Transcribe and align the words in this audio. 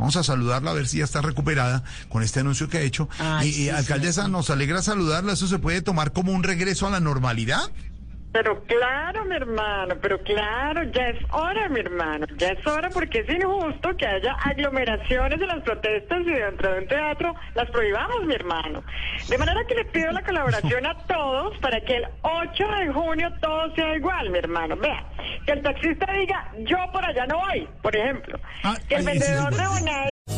Vamos 0.00 0.16
a 0.16 0.24
saludarla 0.24 0.70
a 0.70 0.74
ver 0.74 0.88
si 0.88 0.98
ya 0.98 1.04
está 1.04 1.20
recuperada 1.20 1.84
con 2.08 2.22
este 2.22 2.40
anuncio 2.40 2.70
que 2.70 2.78
ha 2.78 2.80
hecho. 2.80 3.10
Ay, 3.18 3.48
y, 3.48 3.52
sí, 3.52 3.68
alcaldesa, 3.68 4.28
nos 4.28 4.48
alegra 4.48 4.80
saludarla. 4.80 5.34
¿Eso 5.34 5.46
se 5.46 5.58
puede 5.58 5.82
tomar 5.82 6.14
como 6.14 6.32
un 6.32 6.42
regreso 6.42 6.86
a 6.86 6.90
la 6.90 7.00
normalidad? 7.00 7.70
Pero 8.32 8.62
claro, 8.64 9.24
mi 9.24 9.34
hermano, 9.34 9.96
pero 10.00 10.22
claro, 10.22 10.84
ya 10.84 11.08
es 11.08 11.18
hora, 11.32 11.68
mi 11.68 11.80
hermano, 11.80 12.26
ya 12.36 12.48
es 12.48 12.64
hora 12.64 12.88
porque 12.88 13.20
es 13.20 13.28
injusto 13.28 13.96
que 13.96 14.06
haya 14.06 14.34
aglomeraciones 14.34 15.40
de 15.40 15.46
las 15.46 15.62
protestas 15.64 16.20
y 16.20 16.30
dentro 16.30 16.72
de 16.72 16.78
un 16.78 16.86
teatro 16.86 17.34
las 17.54 17.68
prohibamos, 17.70 18.24
mi 18.26 18.34
hermano. 18.34 18.84
De 19.28 19.36
manera 19.36 19.64
que 19.66 19.74
le 19.74 19.84
pido 19.86 20.12
la 20.12 20.22
colaboración 20.22 20.86
a 20.86 20.94
todos 21.06 21.58
para 21.58 21.80
que 21.80 21.96
el 21.96 22.06
8 22.22 22.64
de 22.78 22.92
junio 22.92 23.32
todo 23.40 23.74
sea 23.74 23.96
igual, 23.96 24.30
mi 24.30 24.38
hermano. 24.38 24.76
Vea, 24.76 25.04
que 25.44 25.52
el 25.52 25.62
taxista 25.62 26.06
diga, 26.12 26.52
yo 26.58 26.76
por 26.92 27.04
allá 27.04 27.26
no 27.26 27.40
voy, 27.40 27.68
por 27.82 27.96
ejemplo. 27.96 28.38
Ah, 28.62 28.76
que 28.88 28.94
el 28.94 29.06
vendedor 29.06 29.52
de 29.54 30.10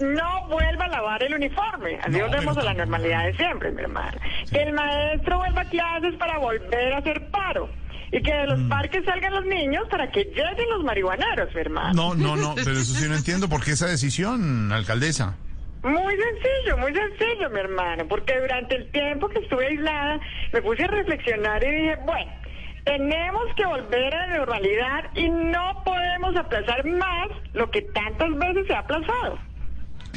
No 0.00 0.46
vuelva 0.48 0.84
a 0.84 0.88
lavar 0.88 1.22
el 1.22 1.34
uniforme. 1.34 1.98
Así 2.02 2.20
volvemos 2.20 2.56
a 2.58 2.62
la 2.62 2.74
normalidad 2.74 3.24
de 3.26 3.34
siempre, 3.36 3.70
mi 3.72 3.82
hermano. 3.82 4.18
Que 4.52 4.62
el 4.62 4.72
maestro 4.72 5.38
vuelva 5.38 5.62
a 5.62 5.68
clases 5.68 6.14
para 6.16 6.38
volver 6.38 6.92
a 6.94 6.98
hacer 6.98 7.30
paro. 7.30 7.68
Y 8.10 8.22
que 8.22 8.32
de 8.32 8.46
los 8.46 8.58
Mm. 8.60 8.68
parques 8.70 9.04
salgan 9.04 9.34
los 9.34 9.44
niños 9.44 9.82
para 9.90 10.10
que 10.10 10.24
lleguen 10.24 10.70
los 10.70 10.82
marihuaneros, 10.84 11.54
mi 11.54 11.60
hermano. 11.60 11.92
No, 11.92 12.14
no, 12.14 12.36
no, 12.36 12.54
pero 12.54 12.72
eso 12.72 12.94
sí 12.94 13.06
no 13.08 13.14
entiendo. 13.16 13.48
¿Por 13.48 13.62
qué 13.62 13.72
esa 13.72 13.86
decisión, 13.86 14.72
alcaldesa? 14.72 15.36
Muy 15.82 16.14
sencillo, 16.16 16.78
muy 16.78 16.92
sencillo, 16.94 17.50
mi 17.50 17.60
hermano. 17.60 18.06
Porque 18.08 18.40
durante 18.40 18.76
el 18.76 18.90
tiempo 18.90 19.28
que 19.28 19.40
estuve 19.40 19.66
aislada, 19.66 20.18
me 20.52 20.62
puse 20.62 20.84
a 20.84 20.88
reflexionar 20.88 21.62
y 21.62 21.70
dije, 21.70 21.96
bueno, 22.06 22.32
tenemos 22.84 23.42
que 23.56 23.66
volver 23.66 24.14
a 24.14 24.26
la 24.26 24.36
normalidad 24.38 25.04
y 25.14 25.28
no 25.28 25.82
podemos 25.84 26.34
aplazar 26.36 26.84
más 26.86 27.28
lo 27.52 27.70
que 27.70 27.82
tantas 27.82 28.34
veces 28.38 28.66
se 28.66 28.74
ha 28.74 28.78
aplazado. 28.78 29.38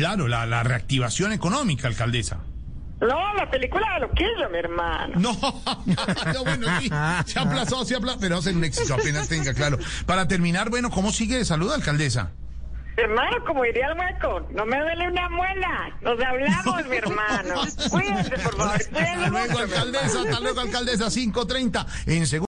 Claro, 0.00 0.28
la, 0.28 0.46
la 0.46 0.62
reactivación 0.62 1.32
económica, 1.32 1.86
alcaldesa. 1.86 2.38
No, 3.00 3.34
la 3.34 3.50
película 3.50 3.86
de 3.94 4.00
Loquillo, 4.00 4.50
mi 4.50 4.58
hermano. 4.58 5.14
No, 5.20 5.32
no, 6.32 6.44
bueno, 6.44 6.66
sí, 6.80 6.90
se 7.26 7.38
aplazó, 7.38 7.84
se 7.84 7.96
aplazó, 7.96 8.18
pero 8.18 8.36
va 8.36 8.38
a 8.40 8.42
ser 8.42 8.56
un 8.56 8.64
éxito 8.64 8.94
apenas 8.94 9.28
tenga, 9.28 9.52
claro. 9.52 9.78
Para 10.06 10.26
terminar, 10.26 10.70
bueno, 10.70 10.90
¿cómo 10.90 11.12
sigue 11.12 11.36
de 11.36 11.44
salud, 11.44 11.70
alcaldesa? 11.72 12.30
Hermano, 12.96 13.44
como 13.46 13.62
diría 13.62 13.88
el 13.88 13.98
hueco, 13.98 14.46
no 14.52 14.66
me 14.66 14.78
duele 14.78 15.08
una 15.08 15.28
muela. 15.28 15.90
Nos 16.02 16.18
hablamos, 16.18 16.86
mi 16.86 16.96
hermano. 16.96 17.54
Cuídense, 17.90 18.38
por 18.38 18.56
favor. 18.56 18.74
Hasta 18.76 19.28
luego, 19.28 19.58
alcaldesa, 19.58 20.20
hasta 20.20 20.40
luego, 20.40 20.60
alcaldesa, 20.60 21.06
5.30. 21.06 21.86
En 22.06 22.26
segundo. 22.26 22.49